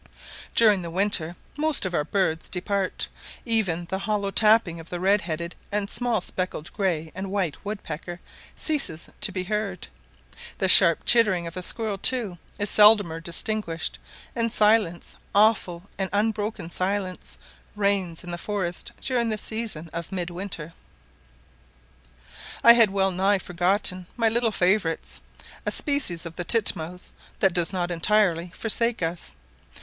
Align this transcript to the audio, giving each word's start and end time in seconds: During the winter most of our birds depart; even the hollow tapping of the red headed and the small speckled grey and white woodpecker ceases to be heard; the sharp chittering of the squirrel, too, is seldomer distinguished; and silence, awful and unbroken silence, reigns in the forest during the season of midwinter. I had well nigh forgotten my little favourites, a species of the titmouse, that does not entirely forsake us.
During 0.55 0.81
the 0.81 0.89
winter 0.89 1.35
most 1.55 1.85
of 1.85 1.93
our 1.93 2.03
birds 2.03 2.49
depart; 2.49 3.07
even 3.45 3.85
the 3.91 3.99
hollow 3.99 4.31
tapping 4.31 4.79
of 4.79 4.89
the 4.89 4.99
red 4.99 5.21
headed 5.21 5.53
and 5.71 5.87
the 5.87 5.91
small 5.91 6.21
speckled 6.21 6.73
grey 6.73 7.11
and 7.13 7.29
white 7.29 7.57
woodpecker 7.63 8.19
ceases 8.55 9.09
to 9.21 9.31
be 9.31 9.43
heard; 9.43 9.89
the 10.57 10.67
sharp 10.67 11.05
chittering 11.05 11.45
of 11.45 11.53
the 11.53 11.61
squirrel, 11.61 11.99
too, 11.99 12.39
is 12.57 12.71
seldomer 12.71 13.19
distinguished; 13.19 13.99
and 14.35 14.51
silence, 14.51 15.15
awful 15.35 15.83
and 15.99 16.09
unbroken 16.13 16.71
silence, 16.71 17.37
reigns 17.75 18.23
in 18.23 18.31
the 18.31 18.39
forest 18.39 18.93
during 19.01 19.29
the 19.29 19.37
season 19.37 19.87
of 19.93 20.11
midwinter. 20.11 20.73
I 22.63 22.73
had 22.73 22.89
well 22.89 23.11
nigh 23.11 23.37
forgotten 23.37 24.07
my 24.17 24.29
little 24.29 24.51
favourites, 24.51 25.21
a 25.63 25.69
species 25.69 26.25
of 26.25 26.37
the 26.37 26.43
titmouse, 26.43 27.11
that 27.39 27.53
does 27.53 27.71
not 27.71 27.91
entirely 27.91 28.51
forsake 28.55 29.03
us. 29.03 29.35